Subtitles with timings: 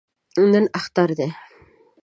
[0.51, 1.27] نن اختر دی